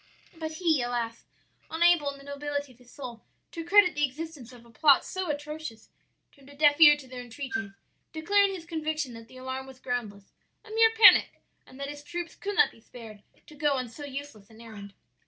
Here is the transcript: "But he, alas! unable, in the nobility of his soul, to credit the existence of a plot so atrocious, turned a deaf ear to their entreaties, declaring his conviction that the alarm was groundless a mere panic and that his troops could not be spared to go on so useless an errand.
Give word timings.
"But 0.35 0.53
he, 0.53 0.81
alas! 0.81 1.25
unable, 1.69 2.09
in 2.09 2.17
the 2.17 2.23
nobility 2.23 2.71
of 2.71 2.79
his 2.79 2.91
soul, 2.91 3.21
to 3.51 3.63
credit 3.63 3.93
the 3.93 4.03
existence 4.03 4.51
of 4.51 4.65
a 4.65 4.71
plot 4.71 5.05
so 5.05 5.29
atrocious, 5.29 5.89
turned 6.31 6.49
a 6.49 6.55
deaf 6.55 6.81
ear 6.81 6.97
to 6.97 7.07
their 7.07 7.21
entreaties, 7.21 7.69
declaring 8.11 8.55
his 8.55 8.65
conviction 8.65 9.13
that 9.13 9.27
the 9.27 9.37
alarm 9.37 9.67
was 9.67 9.79
groundless 9.79 10.33
a 10.65 10.71
mere 10.71 10.89
panic 10.95 11.43
and 11.67 11.79
that 11.79 11.87
his 11.91 12.01
troops 12.01 12.33
could 12.35 12.55
not 12.55 12.71
be 12.71 12.81
spared 12.81 13.21
to 13.45 13.53
go 13.53 13.73
on 13.73 13.89
so 13.89 14.03
useless 14.03 14.49
an 14.49 14.59
errand. 14.59 14.95